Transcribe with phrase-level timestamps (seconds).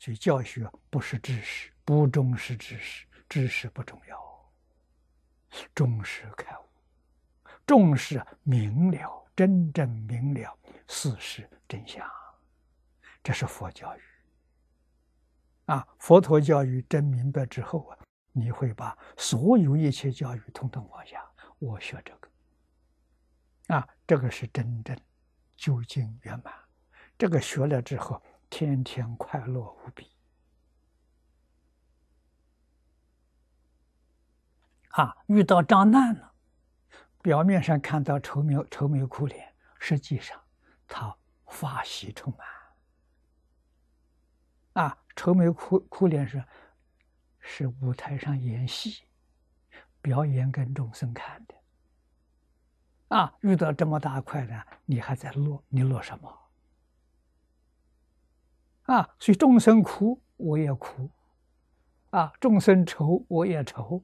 [0.00, 4.50] 所以教学不是知识，不重视知识，知识不重要，
[5.74, 6.62] 重视开悟，
[7.66, 10.58] 重视明了，真正明了
[10.88, 12.10] 事实真相，
[13.22, 14.00] 这是佛教育。
[15.66, 17.98] 啊，佛陀教育真明白之后啊，
[18.32, 21.22] 你会把所有一切教育统统放下。
[21.58, 24.98] 我学这个，啊，这个是真正
[25.56, 26.54] 究竟圆满。
[27.18, 30.10] 这个学了之后，天天快乐无比。
[34.90, 36.34] 啊，遇到障难了，
[37.22, 40.38] 表面上看到愁眉愁眉苦脸，实际上
[40.86, 41.16] 他
[41.46, 42.46] 发喜充满。
[44.84, 44.96] 啊。
[45.16, 46.42] 愁眉苦苦脸是，
[47.40, 49.02] 是舞台上演戏，
[50.00, 51.54] 表演给众生看的。
[53.08, 55.62] 啊，遇到这么大快乐，你还在乐？
[55.68, 56.49] 你乐什么？
[58.90, 61.08] 啊，所以众生苦，我也苦；
[62.10, 64.02] 啊，众生愁，我也愁。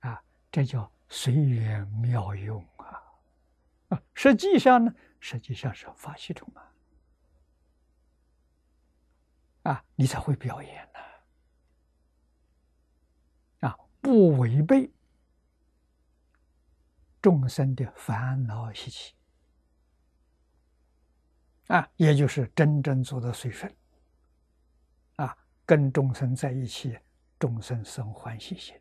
[0.00, 3.02] 啊，这叫随缘妙用啊！
[3.90, 6.64] 啊，实际上呢，实际上是法喜充满。
[9.64, 10.88] 啊，你才会表演
[13.60, 13.68] 呢！
[13.68, 14.90] 啊，不违背
[17.20, 19.14] 众生的烦恼习气，
[21.68, 23.74] 啊，也就是真正做到随顺。
[25.16, 26.98] 啊，跟众生在一起，
[27.38, 28.74] 众生生欢喜心。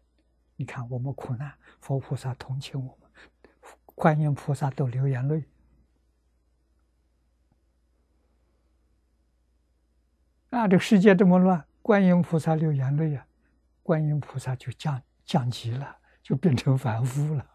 [0.56, 3.10] 你看我们苦难，佛菩萨同情我们，
[3.96, 5.46] 观音菩萨都流眼泪。
[10.50, 13.26] 啊，这个世界这么乱，观音菩萨流眼泪呀，
[13.82, 17.50] 观音菩萨就降降级了，就变成凡夫了。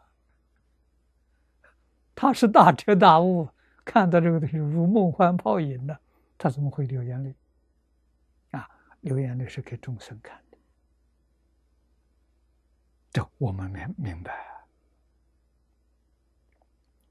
[2.15, 3.49] 他是大彻大悟，
[3.89, 5.99] 看到这个东西如梦幻泡影的，
[6.37, 7.35] 他怎么会流眼泪？
[8.51, 8.69] 啊，
[9.01, 10.59] 流眼泪是给众生看的，
[13.11, 14.47] 这我们明明白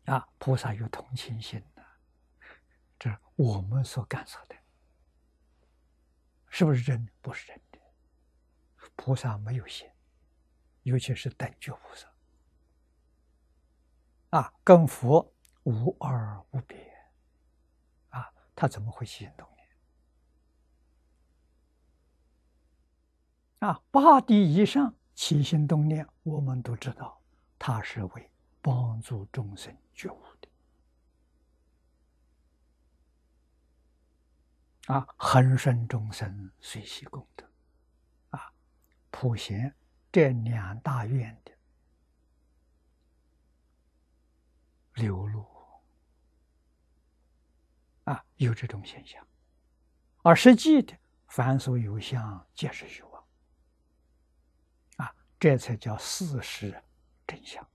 [0.05, 0.23] 啊。
[0.37, 1.83] 菩萨有同情心的，
[2.99, 4.55] 这是我们所感受的。
[6.49, 7.11] 是不是真的？
[7.21, 7.79] 不是真的。
[8.95, 9.89] 菩萨没有心，
[10.83, 12.07] 尤其是等觉菩萨，
[14.29, 15.33] 啊，跟佛
[15.67, 16.77] 无二无别，
[18.11, 19.67] 啊，他怎么会起心动念？
[23.69, 27.21] 啊，八地以上起心动念，我们都知道，
[27.59, 30.47] 他是为帮助众生觉悟的。
[34.93, 37.45] 啊，恒顺众生，随喜功德，
[38.29, 38.53] 啊，
[39.11, 39.75] 普贤
[40.13, 41.51] 这两大愿的
[44.93, 45.36] 流露，
[48.07, 49.21] 啊，有这种现象，
[50.23, 50.97] 而实际的
[51.27, 53.23] 凡所有相，皆是虚妄，
[54.95, 56.81] 啊，这才叫事实
[57.27, 57.67] 真相。